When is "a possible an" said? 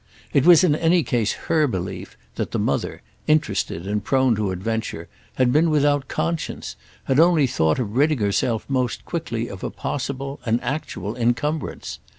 9.63-10.59